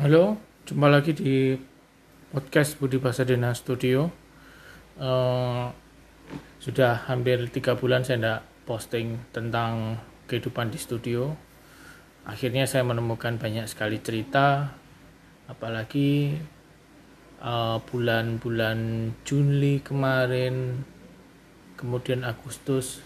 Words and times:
Halo, 0.00 0.40
jumpa 0.64 0.88
lagi 0.88 1.12
di 1.12 1.52
podcast 2.32 2.80
Budi 2.80 2.96
Pasadena 2.96 3.52
Studio. 3.52 4.08
Uh, 4.96 5.68
sudah 6.56 7.04
hampir 7.04 7.36
tiga 7.52 7.76
bulan 7.76 8.00
saya 8.00 8.16
tidak 8.16 8.40
posting 8.64 9.20
tentang 9.28 10.00
kehidupan 10.24 10.72
di 10.72 10.80
studio. 10.80 11.36
Akhirnya 12.24 12.64
saya 12.64 12.80
menemukan 12.80 13.36
banyak 13.36 13.68
sekali 13.68 14.00
cerita, 14.00 14.72
apalagi 15.52 16.32
uh, 17.44 17.84
bulan-bulan 17.84 18.78
uh, 18.80 19.14
Juli 19.28 19.84
kemarin, 19.84 20.80
kemudian 21.76 22.24
Agustus, 22.24 23.04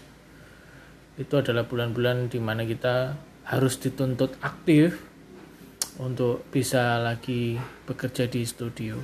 itu 1.19 1.35
adalah 1.35 1.67
bulan-bulan 1.67 2.31
di 2.31 2.39
mana 2.39 2.63
kita 2.63 3.19
harus 3.51 3.83
dituntut 3.83 4.39
aktif 4.39 5.11
untuk 5.99 6.43
bisa 6.51 6.99
lagi 6.99 7.55
bekerja 7.87 8.27
di 8.27 8.41
studio. 8.43 8.99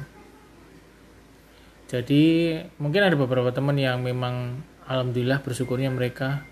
Jadi 1.92 2.56
mungkin 2.80 3.04
ada 3.04 3.16
beberapa 3.20 3.52
teman 3.52 3.76
yang 3.76 4.00
memang 4.00 4.64
alhamdulillah 4.88 5.44
bersyukurnya 5.44 5.92
mereka 5.92 6.44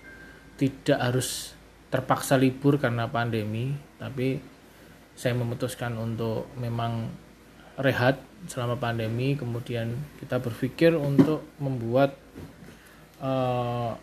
tidak 0.60 1.00
harus 1.00 1.56
terpaksa 1.88 2.36
libur 2.36 2.76
karena 2.76 3.08
pandemi, 3.08 3.72
tapi 3.96 4.40
saya 5.16 5.36
memutuskan 5.36 5.96
untuk 5.96 6.48
memang 6.60 7.12
rehat 7.80 8.20
selama 8.48 8.76
pandemi, 8.76 9.40
kemudian 9.40 9.96
kita 10.20 10.40
berpikir 10.44 10.96
untuk 10.96 11.48
membuat 11.60 12.16
uh, 13.24 13.96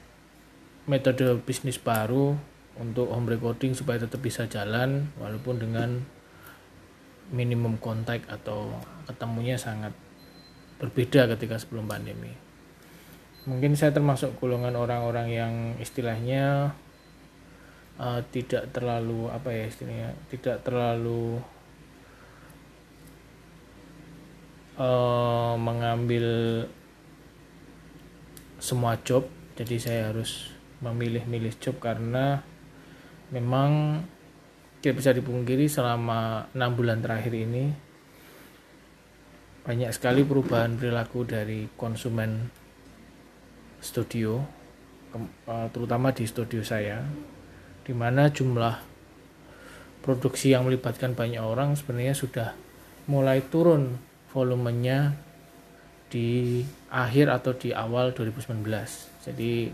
metode 0.89 1.41
bisnis 1.45 1.77
baru 1.77 2.37
untuk 2.77 3.09
home 3.13 3.29
recording 3.33 3.73
supaya 3.73 4.01
tetap 4.01 4.21
bisa 4.21 4.49
jalan 4.49 5.09
walaupun 5.21 5.61
dengan 5.61 6.05
minimum 7.35 7.79
kontak 7.83 8.23
atau 8.31 8.71
ketemunya 9.07 9.59
sangat 9.59 9.95
berbeda 10.79 11.27
ketika 11.35 11.57
sebelum 11.59 11.89
pandemi. 11.89 12.31
Mungkin 13.47 13.79
saya 13.79 13.95
termasuk 13.95 14.37
golongan 14.43 14.75
orang-orang 14.75 15.29
yang 15.31 15.55
istilahnya 15.79 16.75
uh, 17.99 18.21
tidak 18.31 18.75
terlalu 18.75 19.31
apa 19.31 19.49
ya 19.55 19.65
istilahnya 19.71 20.11
tidak 20.29 20.67
terlalu 20.67 21.39
uh, 24.77 25.55
mengambil 25.57 26.27
semua 28.59 28.99
job. 29.01 29.31
Jadi 29.57 29.81
saya 29.81 30.13
harus 30.13 30.53
memilih-milih 30.85 31.57
job 31.57 31.81
karena 31.81 32.45
memang 33.33 34.03
tidak 34.87 35.03
bisa 35.03 35.11
dipungkiri 35.19 35.67
selama 35.67 36.47
enam 36.55 36.79
bulan 36.79 37.03
terakhir 37.03 37.35
ini 37.35 37.75
banyak 39.67 39.91
sekali 39.91 40.23
perubahan 40.23 40.79
perilaku 40.79 41.27
dari 41.27 41.67
konsumen 41.75 42.47
studio 43.83 44.39
eh, 45.19 45.67
terutama 45.75 46.15
di 46.15 46.23
studio 46.23 46.63
saya 46.63 47.03
di 47.83 47.91
mana 47.99 48.31
jumlah 48.31 48.79
produksi 50.07 50.55
yang 50.55 50.63
melibatkan 50.63 51.19
banyak 51.19 51.43
orang 51.43 51.75
sebenarnya 51.75 52.15
sudah 52.15 52.55
mulai 53.11 53.43
turun 53.43 53.99
volumenya 54.31 55.19
di 56.07 56.63
akhir 56.95 57.27
atau 57.35 57.59
di 57.59 57.75
awal 57.75 58.15
2019 58.15 58.63
jadi 59.27 59.67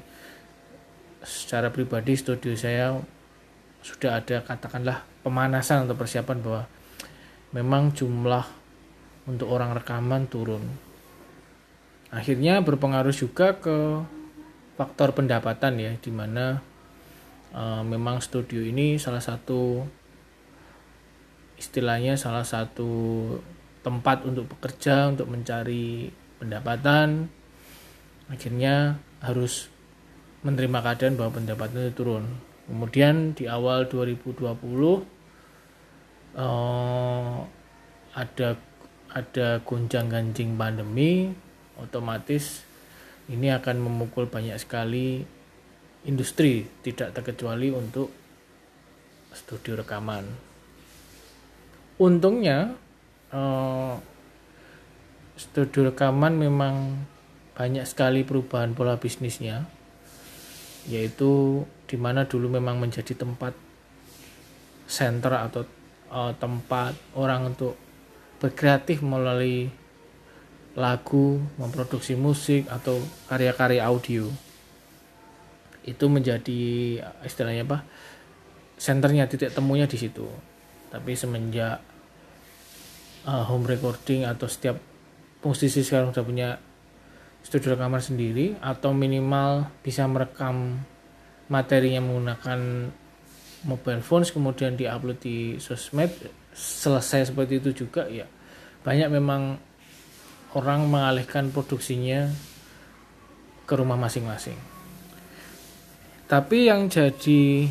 secara 1.20 1.68
pribadi 1.68 2.16
studio 2.16 2.56
saya 2.56 2.96
sudah 3.82 4.22
ada 4.22 4.46
katakanlah 4.46 5.02
pemanasan 5.26 5.84
atau 5.84 5.98
persiapan 5.98 6.38
bahwa 6.38 6.62
memang 7.50 7.90
jumlah 7.90 8.46
untuk 9.26 9.50
orang 9.50 9.74
rekaman 9.74 10.30
turun. 10.30 10.62
Akhirnya 12.14 12.62
berpengaruh 12.62 13.14
juga 13.14 13.58
ke 13.58 14.06
faktor 14.78 15.14
pendapatan 15.18 15.82
ya, 15.82 15.92
di 15.98 16.10
mana 16.14 16.62
uh, 17.50 17.82
memang 17.82 18.22
studio 18.22 18.62
ini 18.62 19.02
salah 19.02 19.22
satu 19.22 19.82
istilahnya 21.58 22.18
salah 22.18 22.42
satu 22.42 22.90
tempat 23.82 24.22
untuk 24.26 24.46
bekerja 24.46 25.10
untuk 25.10 25.26
mencari 25.26 26.10
pendapatan. 26.38 27.26
Akhirnya 28.30 29.02
harus 29.18 29.68
menerima 30.46 30.78
keadaan 30.82 31.14
bahwa 31.18 31.38
pendapatan 31.42 31.86
itu 31.86 31.94
turun 31.94 32.51
Kemudian 32.66 33.34
di 33.34 33.50
awal 33.50 33.90
2020 33.90 34.42
uh, 34.42 35.02
eh, 36.38 37.38
ada 38.12 38.48
ada 39.12 39.60
gonjang-ganjing 39.60 40.56
pandemi, 40.56 41.28
otomatis 41.76 42.64
ini 43.28 43.52
akan 43.52 43.76
memukul 43.84 44.24
banyak 44.24 44.56
sekali 44.56 45.20
industri, 46.08 46.64
tidak 46.80 47.12
terkecuali 47.12 47.68
untuk 47.68 48.08
studio 49.36 49.84
rekaman. 49.84 50.24
Untungnya 52.00 52.72
uh, 53.30 53.94
studio 55.36 55.92
rekaman 55.92 56.40
memang 56.40 57.04
banyak 57.52 57.84
sekali 57.84 58.24
perubahan 58.24 58.72
pola 58.72 58.96
bisnisnya 58.96 59.68
yaitu 60.88 61.62
di 61.92 62.00
mana 62.00 62.24
dulu 62.24 62.48
memang 62.48 62.80
menjadi 62.80 63.12
tempat 63.12 63.52
center 64.88 65.36
atau 65.36 65.68
uh, 66.08 66.32
tempat 66.40 66.96
orang 67.12 67.52
untuk 67.52 67.76
berkreatif 68.40 69.04
melalui 69.04 69.68
lagu, 70.72 71.36
memproduksi 71.60 72.16
musik 72.16 72.64
atau 72.72 72.96
karya-karya 73.28 73.84
audio. 73.84 74.24
Itu 75.84 76.08
menjadi 76.08 76.96
istilahnya 77.28 77.68
apa? 77.68 77.84
Senternya 78.80 79.28
titik 79.28 79.52
temunya 79.52 79.84
di 79.84 80.00
situ. 80.00 80.24
Tapi 80.88 81.12
semenjak 81.12 81.76
uh, 83.28 83.44
home 83.44 83.68
recording 83.68 84.24
atau 84.24 84.48
setiap 84.48 84.80
musisi 85.44 85.84
sekarang 85.84 86.16
sudah 86.16 86.24
punya 86.24 86.48
studio 87.44 87.76
rekaman 87.76 88.00
sendiri 88.00 88.56
atau 88.64 88.94
minimal 88.96 89.68
bisa 89.84 90.06
merekam 90.08 90.80
materinya 91.52 92.00
menggunakan 92.00 92.88
mobile 93.68 94.00
phones 94.00 94.32
kemudian 94.32 94.72
diupload 94.72 95.20
di 95.20 95.60
sosmed 95.60 96.08
selesai 96.56 97.28
seperti 97.28 97.60
itu 97.60 97.84
juga 97.84 98.08
ya. 98.08 98.24
Banyak 98.80 99.12
memang 99.12 99.60
orang 100.56 100.88
mengalihkan 100.88 101.52
produksinya 101.52 102.32
ke 103.68 103.72
rumah 103.76 104.00
masing-masing. 104.00 104.56
Tapi 106.26 106.72
yang 106.72 106.88
jadi 106.88 107.68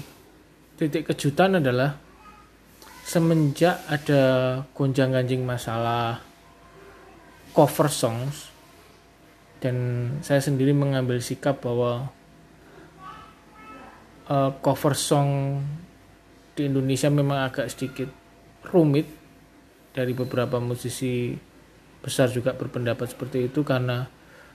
titik 0.78 1.10
kejutan 1.10 1.58
adalah 1.58 1.98
semenjak 3.02 3.82
ada 3.90 4.22
gonjang-ganjing 4.78 5.42
masalah 5.42 6.22
cover 7.52 7.90
songs 7.90 8.54
dan 9.60 9.76
saya 10.22 10.40
sendiri 10.42 10.74
mengambil 10.74 11.18
sikap 11.20 11.62
bahwa 11.62 12.10
uh, 14.32 14.52
cover 14.64 14.96
song 14.96 15.60
di 16.56 16.72
Indonesia 16.72 17.12
memang 17.12 17.52
agak 17.52 17.68
sedikit 17.68 18.08
rumit 18.72 19.08
dari 19.92 20.16
beberapa 20.16 20.64
musisi 20.64 21.36
besar 22.00 22.32
juga 22.32 22.56
berpendapat 22.56 23.12
seperti 23.12 23.52
itu 23.52 23.62
karena 23.68 24.08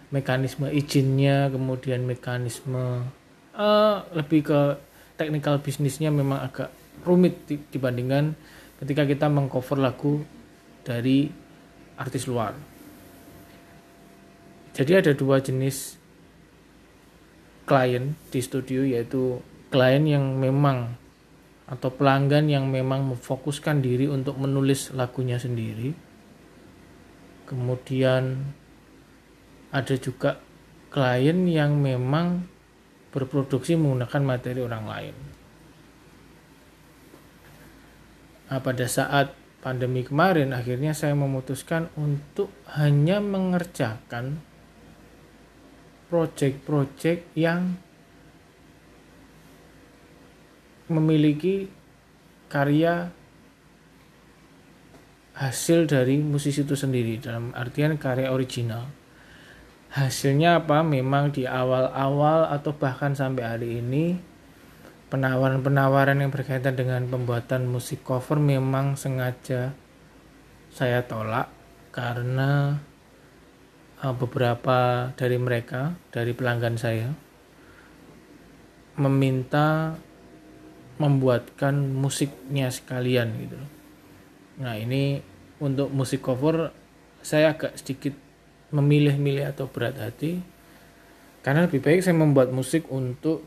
mekanisme 0.08 0.72
izinnya 0.72 1.52
kemudian 1.52 2.08
mekanisme 2.08 3.04
uh, 3.52 3.96
lebih 4.16 4.48
ke 4.48 4.60
teknikal 5.20 5.60
bisnisnya 5.60 6.08
memang 6.08 6.40
agak 6.40 6.72
rumit 7.04 7.44
dibandingkan 7.70 8.34
ketika 8.80 9.04
kita 9.04 9.26
mengcover 9.28 9.80
lagu 9.80 10.24
dari 10.84 11.28
artis 11.96 12.28
luar. 12.28 12.52
Jadi 14.76 14.92
ada 14.92 15.12
dua 15.16 15.40
jenis 15.40 15.96
klien 17.64 18.12
di 18.28 18.40
studio 18.44 18.84
yaitu 18.84 19.40
klien 19.70 20.04
yang 20.06 20.38
memang 20.38 20.94
atau 21.66 21.90
pelanggan 21.90 22.46
yang 22.46 22.70
memang 22.70 23.10
memfokuskan 23.10 23.82
diri 23.82 24.06
untuk 24.06 24.38
menulis 24.38 24.94
lagunya 24.94 25.36
sendiri. 25.36 25.90
Kemudian 27.46 28.54
ada 29.74 29.94
juga 29.98 30.38
klien 30.94 31.46
yang 31.50 31.78
memang 31.78 32.46
berproduksi 33.10 33.74
menggunakan 33.74 34.22
materi 34.22 34.60
orang 34.62 34.84
lain. 34.86 35.16
Nah, 38.46 38.62
pada 38.62 38.86
saat 38.86 39.34
pandemi 39.58 40.06
kemarin 40.06 40.54
akhirnya 40.54 40.94
saya 40.94 41.18
memutuskan 41.18 41.90
untuk 41.98 42.54
hanya 42.78 43.18
mengerjakan 43.18 44.38
project-project 46.06 47.34
yang 47.34 47.74
memiliki 50.86 51.70
karya 52.46 53.10
hasil 55.36 55.84
dari 55.84 56.16
musisi 56.22 56.64
itu 56.64 56.72
sendiri 56.72 57.20
dalam 57.20 57.52
artian 57.52 58.00
karya 58.00 58.32
original. 58.32 58.88
Hasilnya 59.92 60.64
apa? 60.64 60.80
Memang 60.84 61.32
di 61.32 61.44
awal-awal 61.44 62.52
atau 62.52 62.72
bahkan 62.76 63.12
sampai 63.16 63.44
hari 63.44 63.68
ini 63.80 64.16
penawaran-penawaran 65.08 66.18
yang 66.18 66.34
berkaitan 66.34 66.74
dengan 66.74 67.06
pembuatan 67.06 67.70
musik 67.70 68.02
cover 68.02 68.42
memang 68.42 68.98
sengaja 68.98 69.72
saya 70.74 71.06
tolak 71.06 71.48
karena 71.94 72.76
uh, 74.02 74.14
beberapa 74.18 75.10
dari 75.14 75.38
mereka 75.38 75.94
dari 76.10 76.34
pelanggan 76.34 76.76
saya 76.76 77.08
meminta 78.98 79.96
membuatkan 80.96 81.76
musiknya 81.92 82.72
sekalian 82.72 83.28
gitu. 83.36 83.58
Nah, 84.60 84.76
ini 84.80 85.20
untuk 85.60 85.92
musik 85.92 86.24
cover 86.24 86.72
saya 87.20 87.52
agak 87.56 87.76
sedikit 87.76 88.14
memilih-milih 88.72 89.52
atau 89.52 89.68
berat 89.68 89.98
hati. 90.00 90.40
Karena 91.44 91.68
lebih 91.70 91.78
baik 91.78 92.02
saya 92.02 92.16
membuat 92.18 92.50
musik 92.50 92.90
untuk 92.90 93.44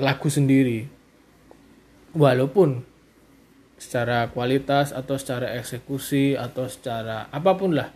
lagu 0.00 0.28
sendiri. 0.28 0.88
Walaupun 2.16 2.80
secara 3.76 4.32
kualitas 4.32 4.96
atau 4.96 5.20
secara 5.20 5.52
eksekusi 5.60 6.32
atau 6.32 6.64
secara 6.64 7.28
apa 7.28 7.52
pun 7.60 7.76
lah 7.76 7.92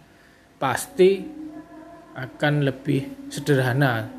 pasti 0.61 1.25
akan 2.13 2.69
lebih 2.69 3.33
sederhana 3.33 4.13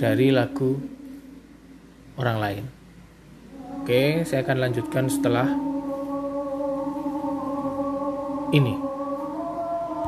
dari 0.00 0.32
lagu 0.32 0.80
orang 2.16 2.38
lain. 2.40 2.64
Oke, 3.82 4.26
saya 4.26 4.42
akan 4.42 4.58
lanjutkan 4.66 5.06
setelah 5.06 5.46
ini. 8.50 8.85